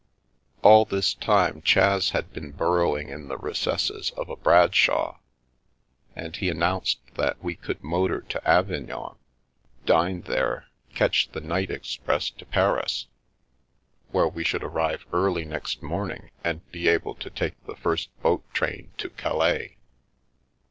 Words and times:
All 0.63 0.83
this 0.83 1.13
time 1.13 1.61
Chas 1.61 2.09
had 2.09 2.33
been 2.33 2.53
burrowing 2.53 3.09
in 3.09 3.27
the 3.27 3.37
recesses 3.37 4.09
of 4.17 4.29
a 4.31 4.35
Bradshaw, 4.35 5.19
and 6.15 6.35
he 6.35 6.49
announced 6.49 6.97
that 7.17 7.37
we 7.43 7.53
could 7.55 7.83
motor 7.83 8.21
to 8.21 8.49
Avignon, 8.49 9.19
dine 9.85 10.21
there, 10.21 10.65
catch 10.95 11.29
the 11.31 11.39
night 11.39 11.69
express 11.69 12.31
to 12.31 12.47
Paris, 12.47 13.09
where 14.09 14.27
we 14.27 14.43
should 14.43 14.63
arrive 14.63 15.05
early 15.13 15.45
next 15.45 15.83
morning, 15.83 16.31
and 16.43 16.67
be 16.71 16.87
able 16.87 17.13
to 17.13 17.29
take 17.29 17.63
the 17.67 17.75
first 17.75 18.09
boat 18.23 18.43
train 18.55 18.89
to 18.97 19.09
Calais. 19.11 19.77